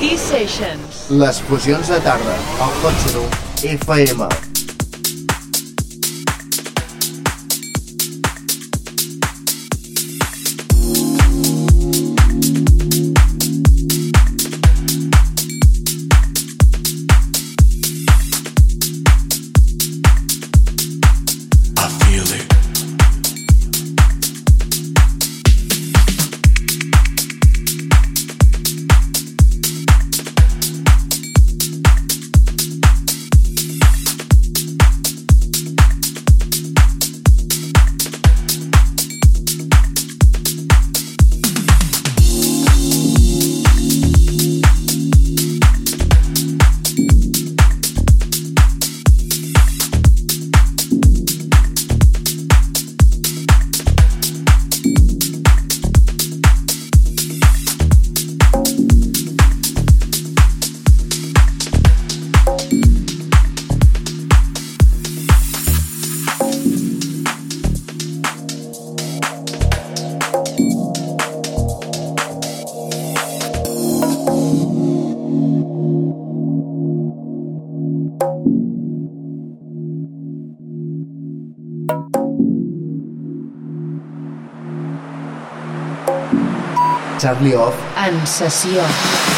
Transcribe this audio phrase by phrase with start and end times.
[0.00, 1.06] T-Sessions.
[1.22, 3.08] Les fusions de tarda, al Hot
[3.64, 4.55] FM.
[87.46, 89.35] Charlie Off En sessió.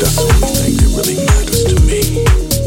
[0.00, 2.59] That's the only thing that really matters to me.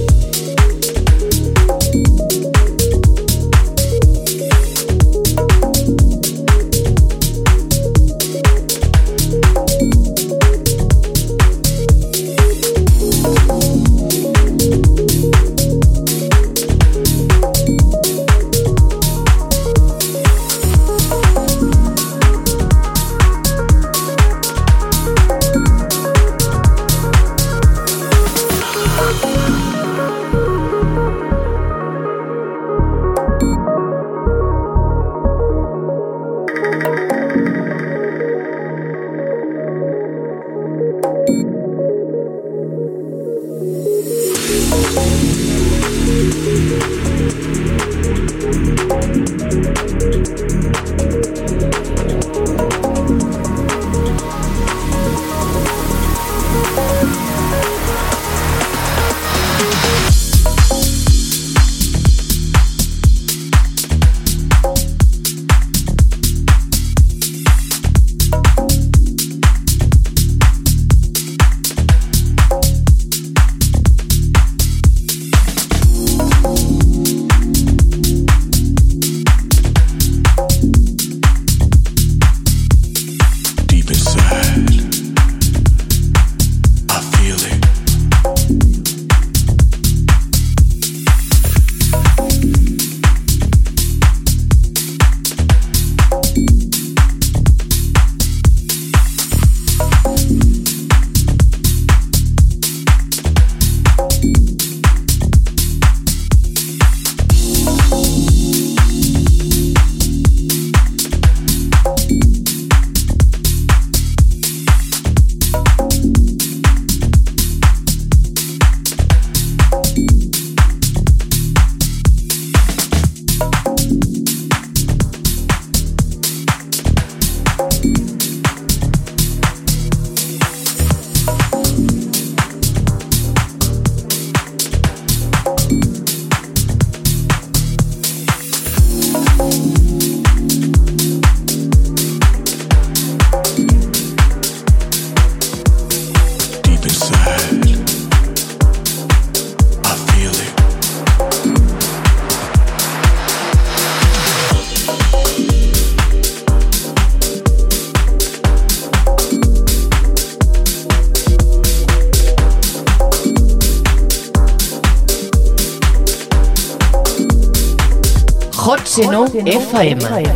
[169.43, 170.33] Seno FM.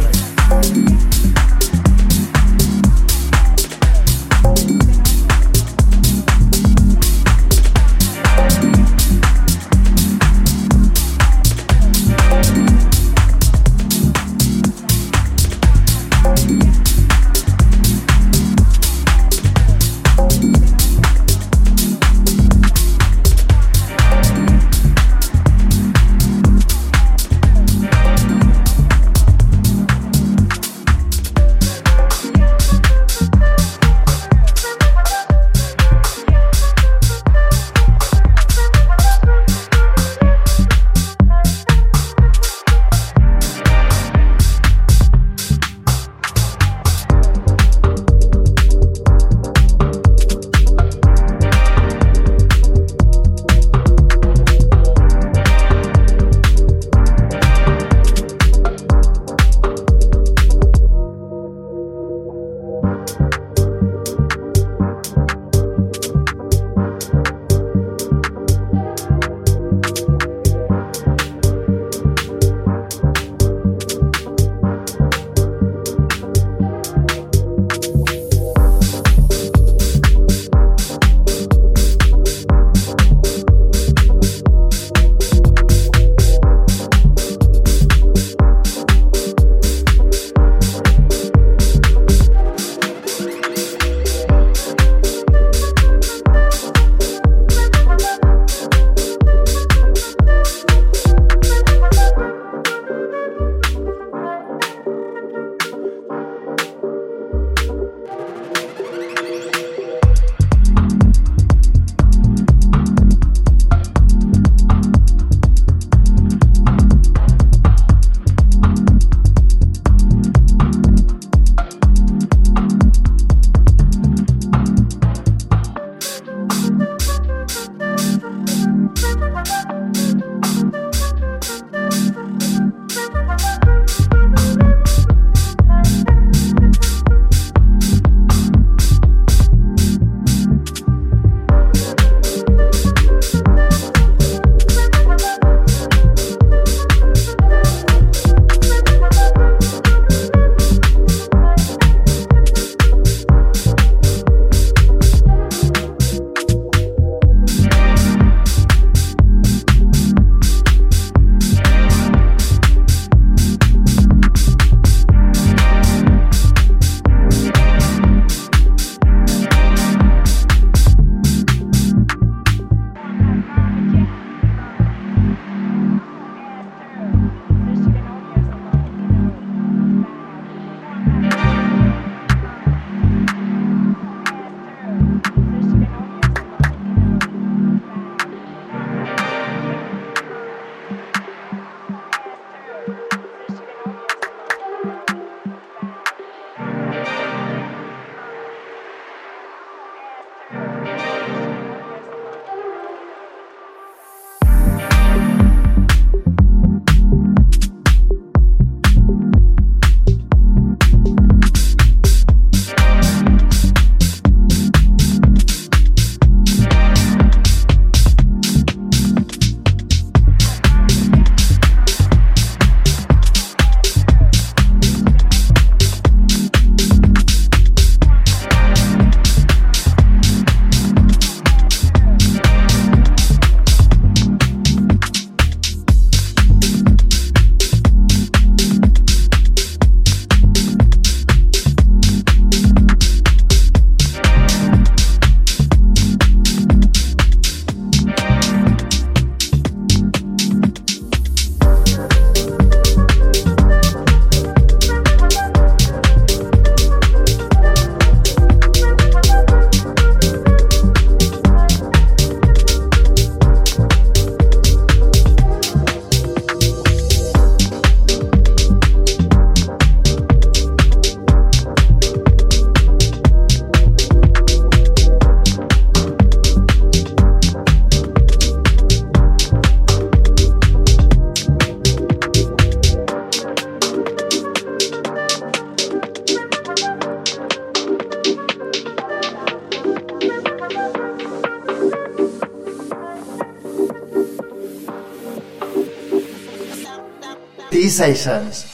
[297.98, 298.67] T-Sessions.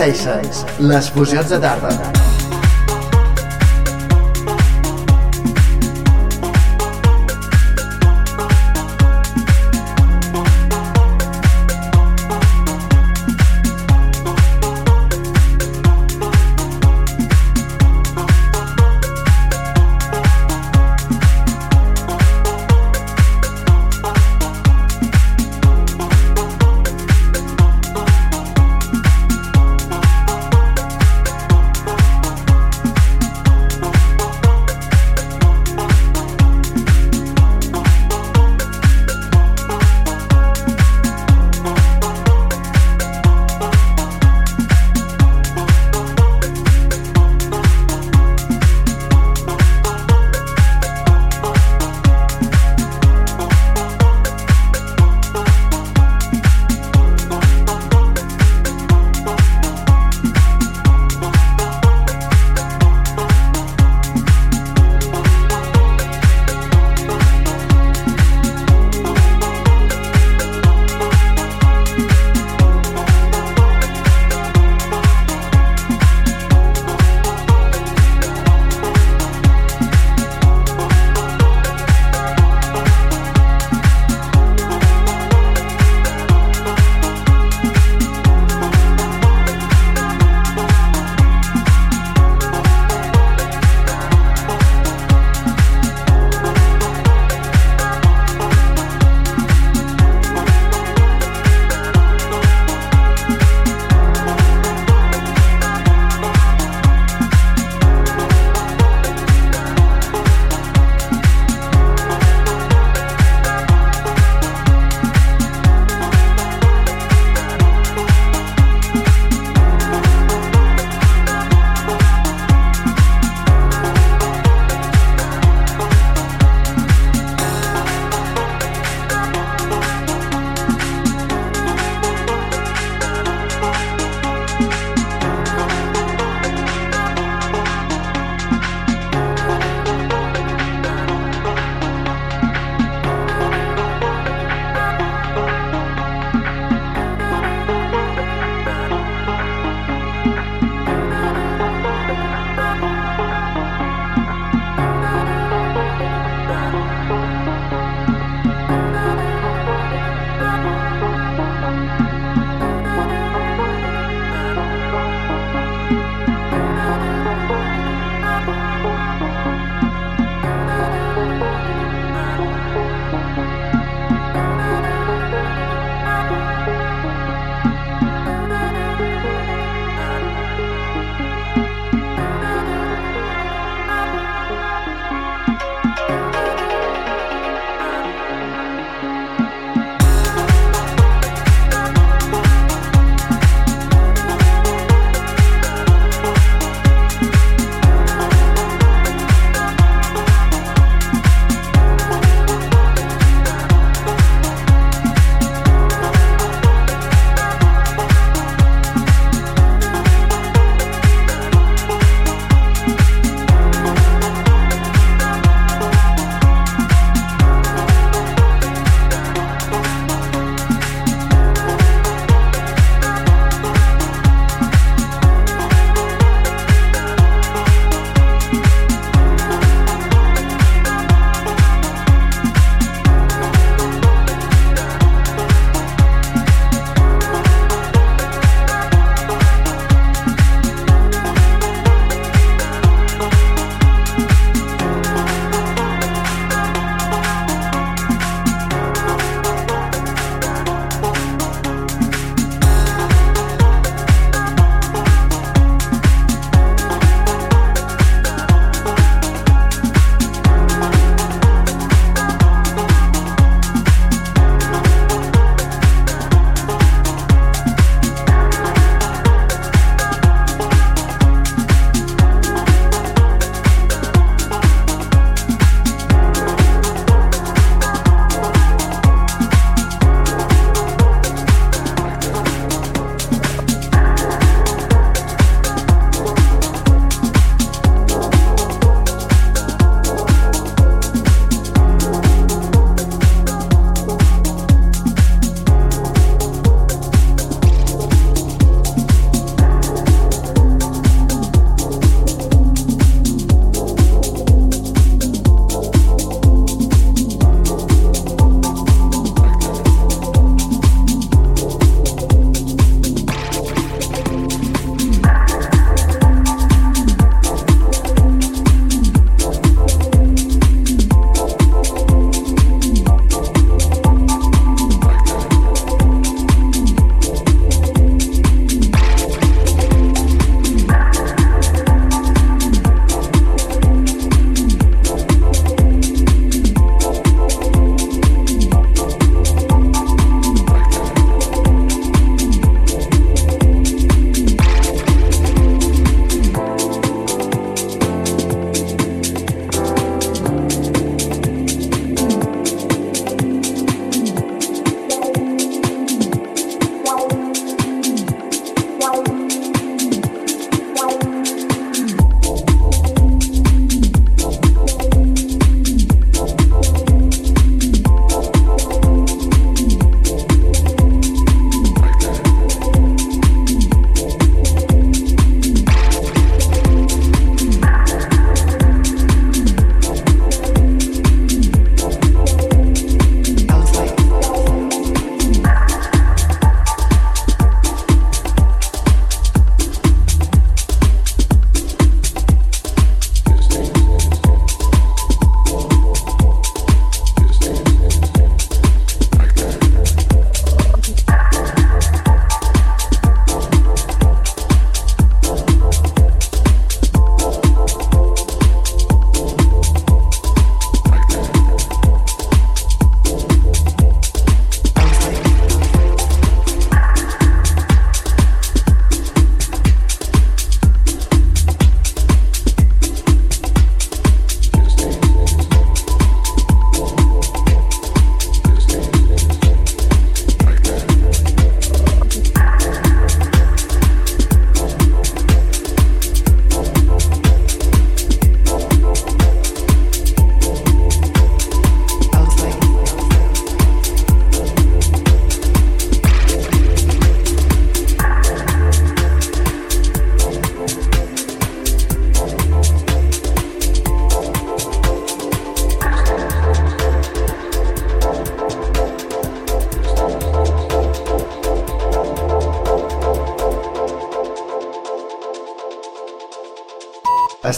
[0.00, 2.19] Sessions, les fusions de tarda.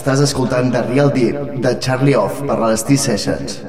[0.03, 3.61] Estàs escoltant The Real Deep de Charlie Off per les T-Sessions.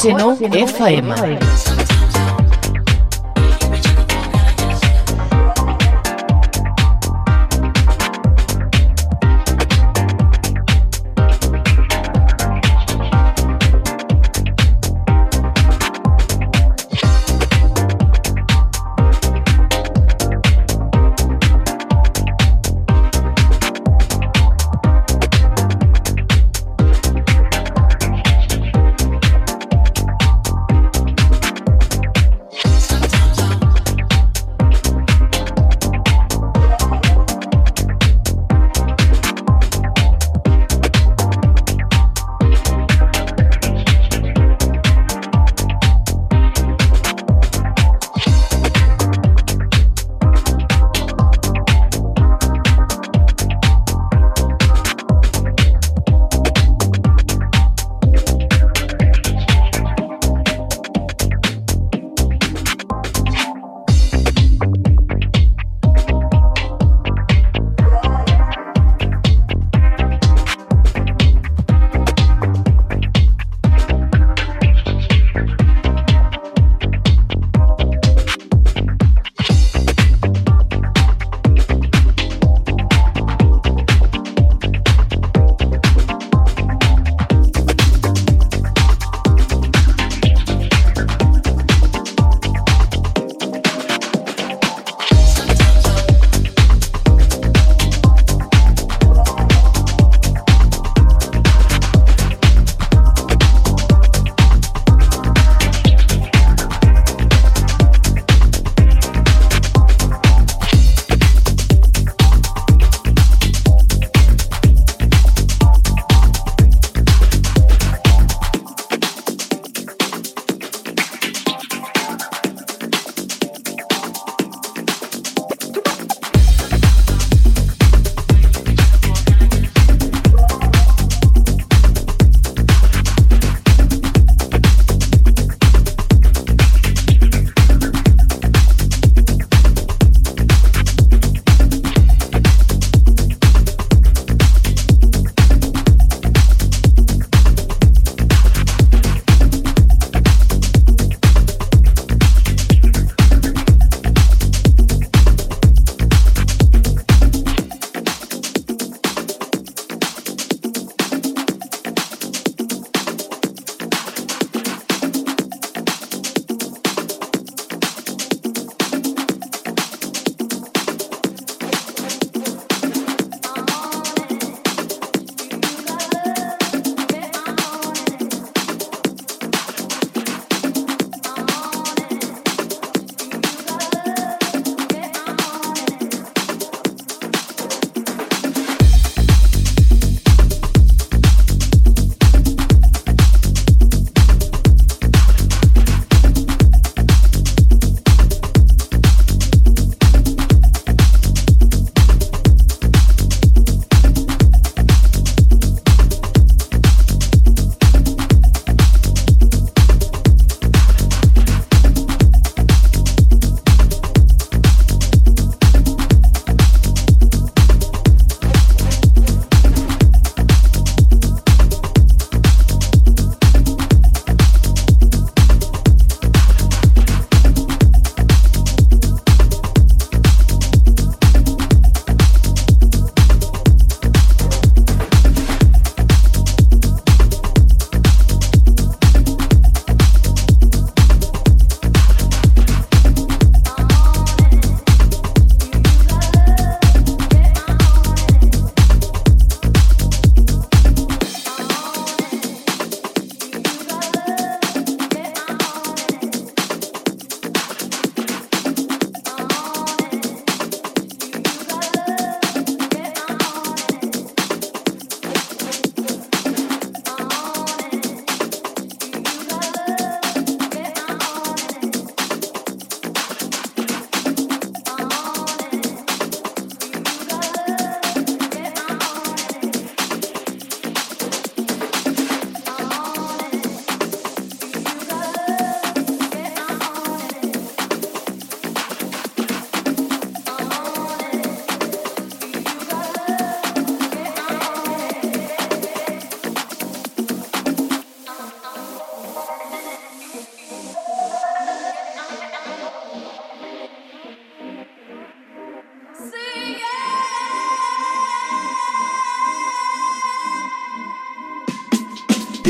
[0.00, 1.67] Seno FM.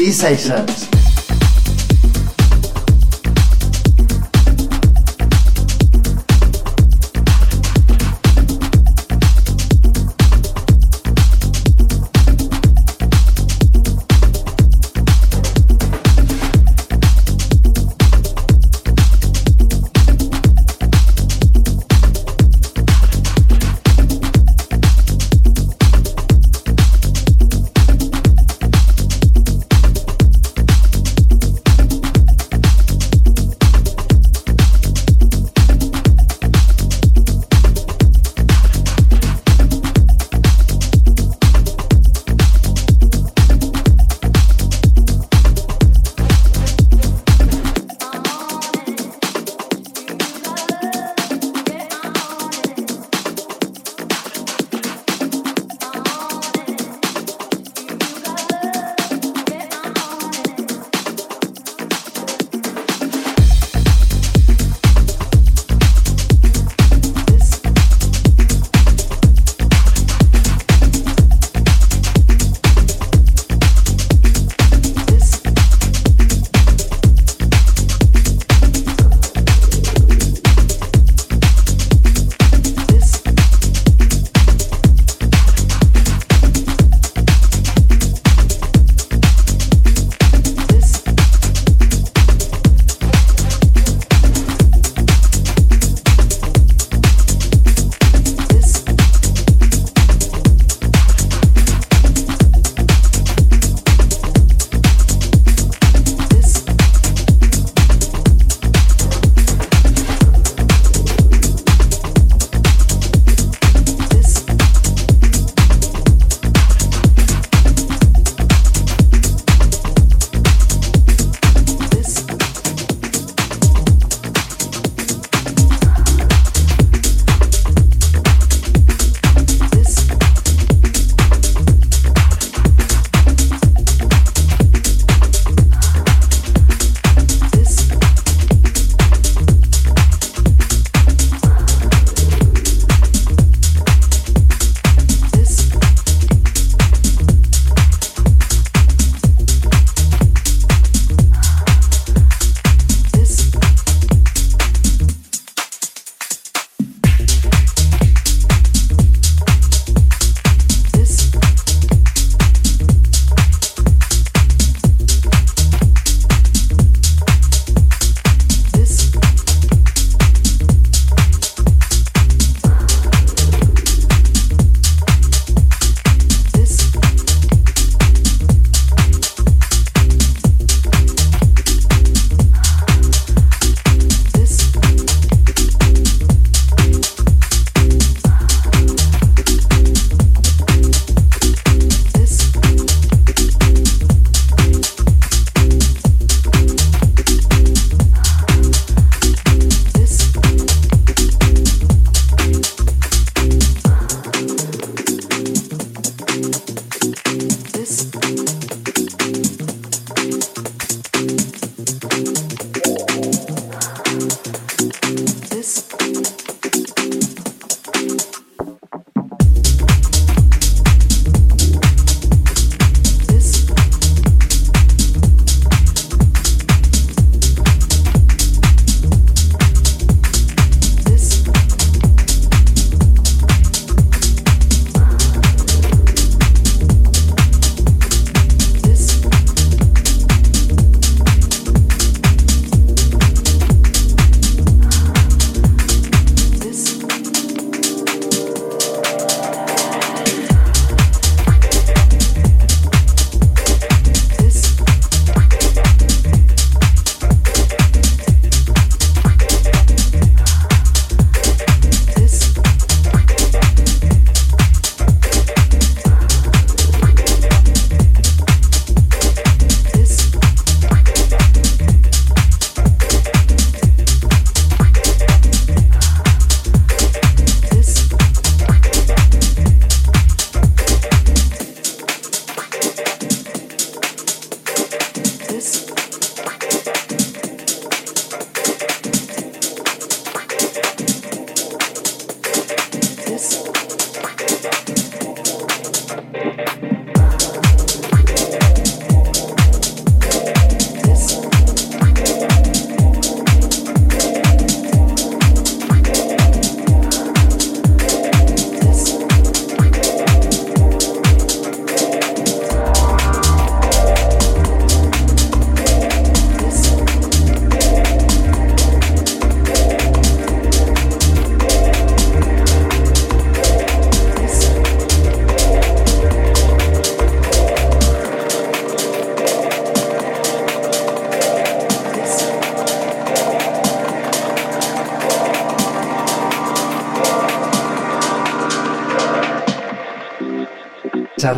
[0.08, 0.87] T-Sessions.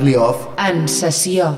[0.01, 0.47] Charlie Off.
[0.57, 1.51] En sessió.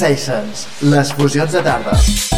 [0.00, 2.29] T-Sessions, les fusions de tarda.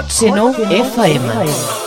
[0.00, 1.81] Xeno FM.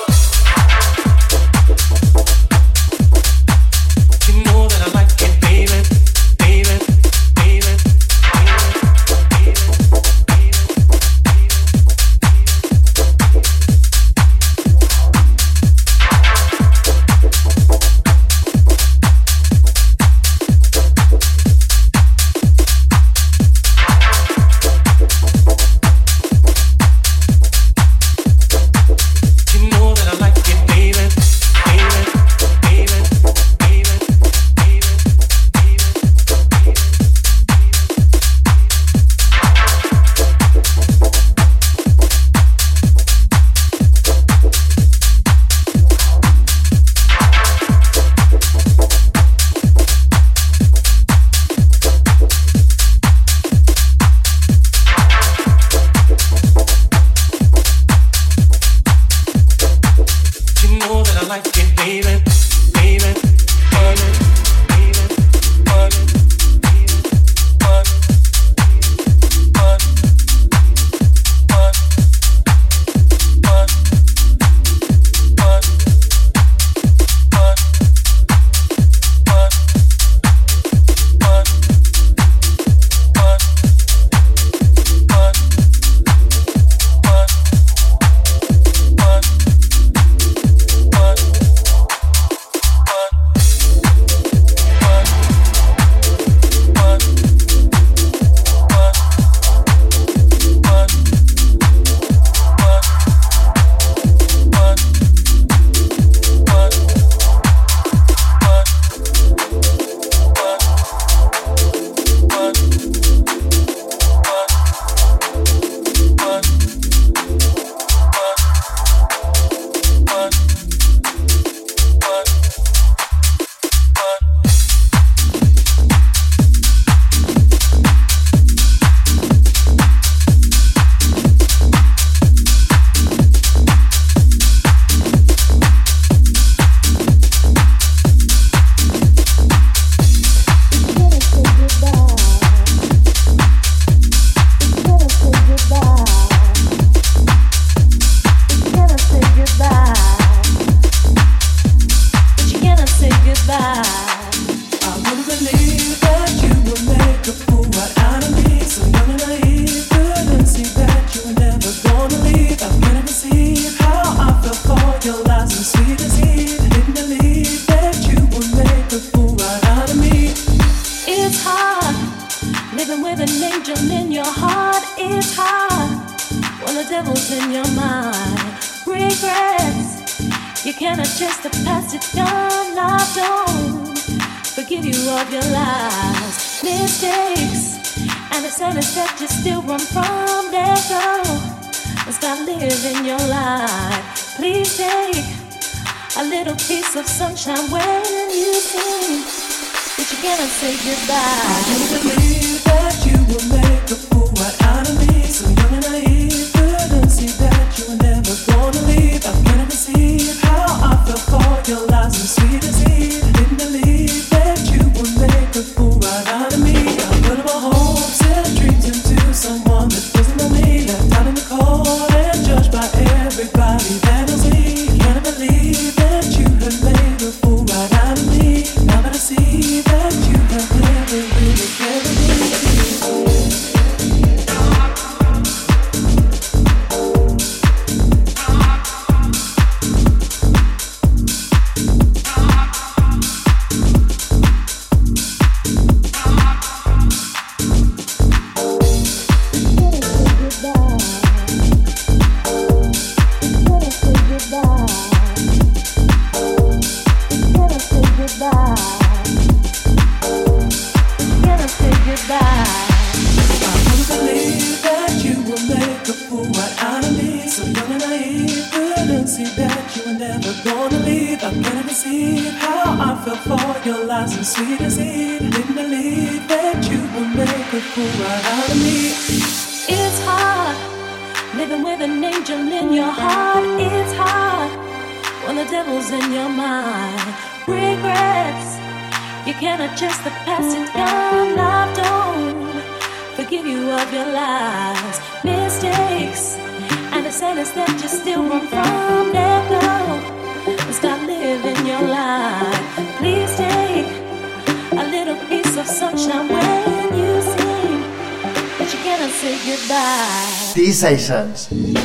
[311.26, 312.05] T-Sessions.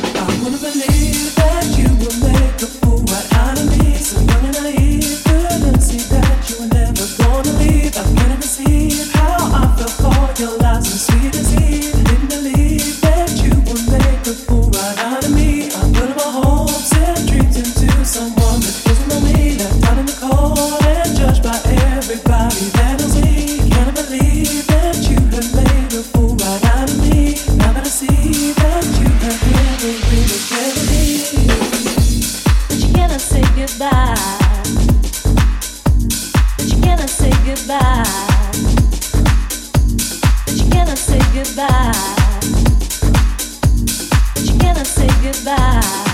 [45.43, 46.10] Goodbye.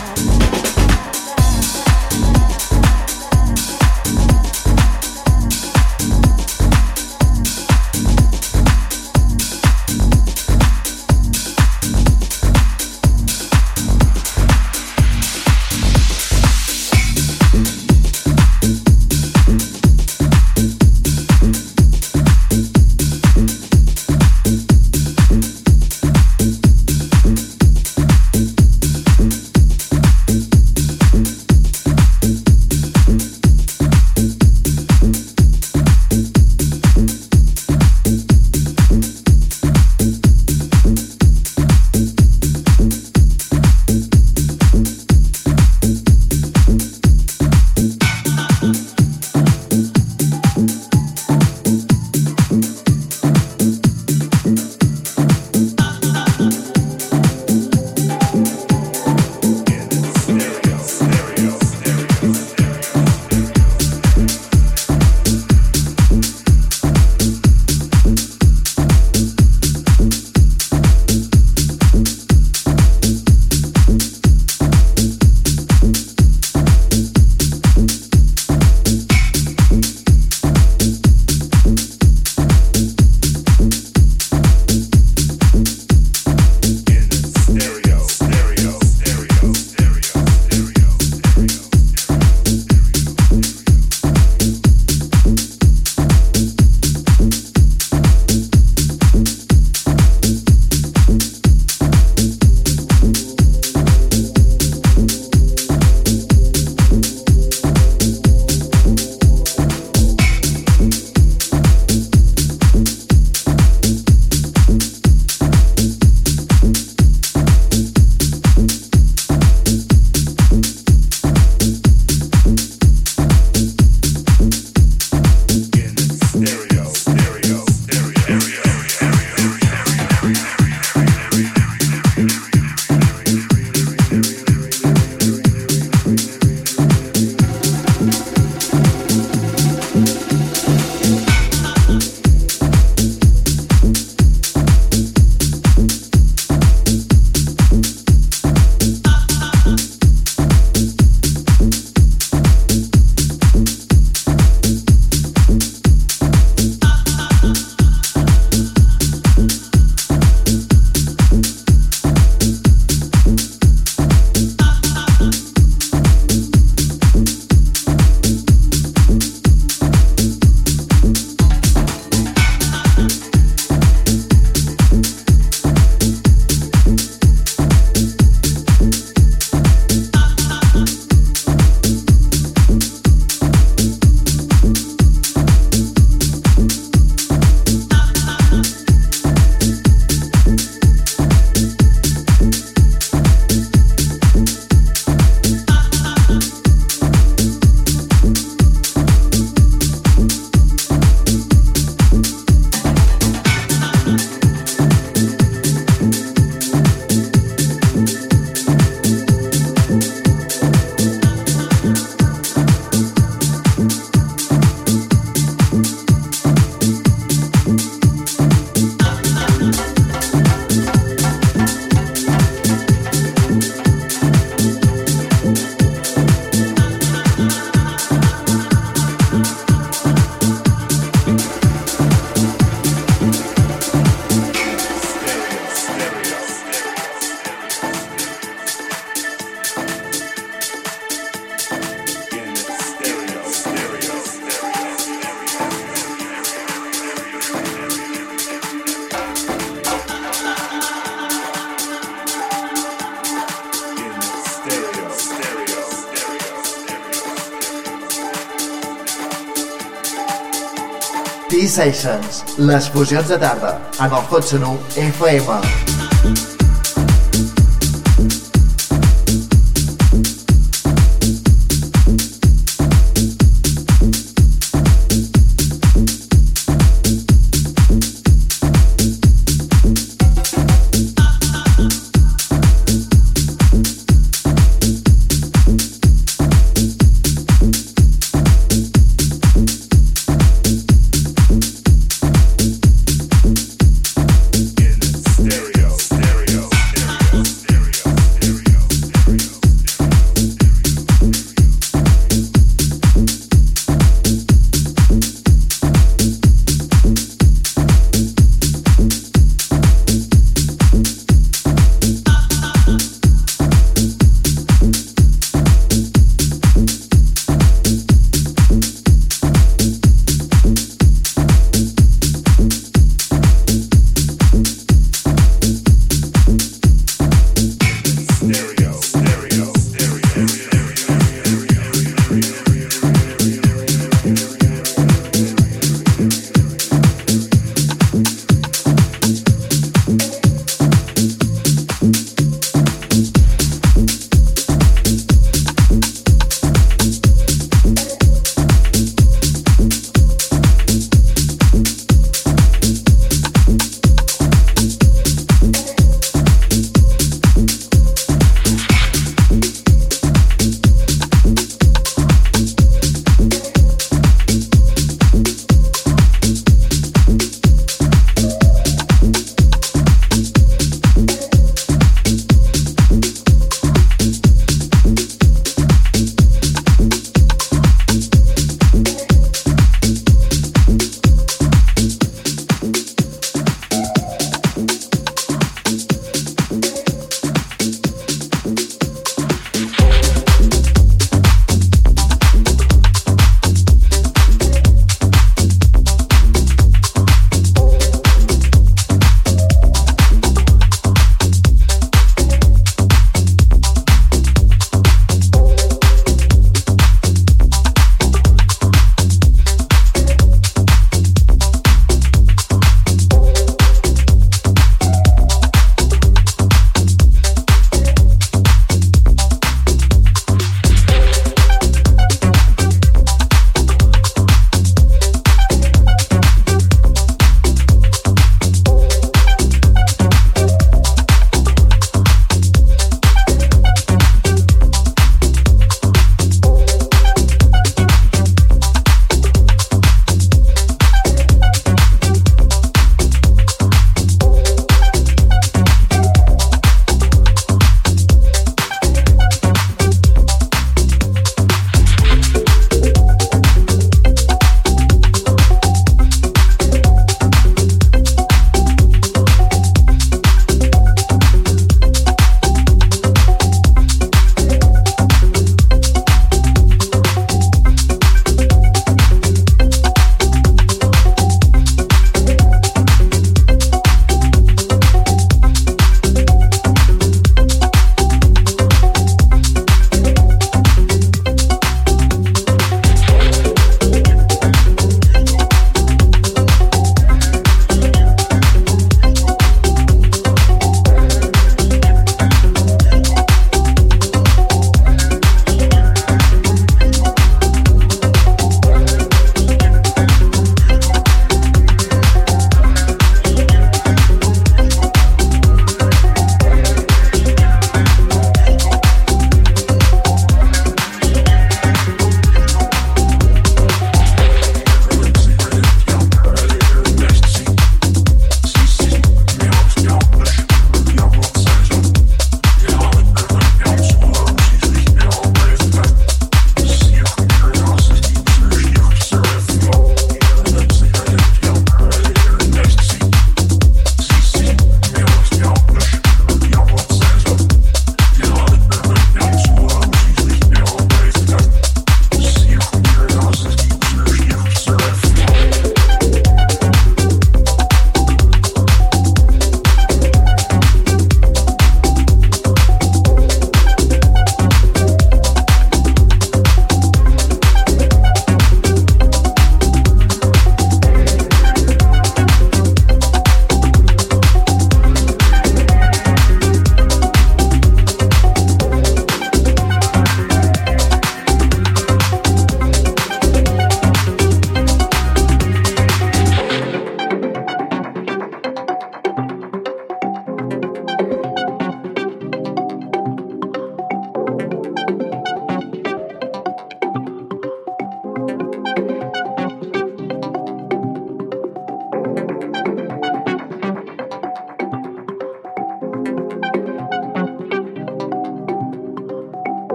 [261.67, 265.96] T-Sessions, les fusions de tarda, en el Hot 1 FM.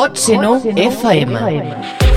[0.00, 2.09] Hot Seno FM.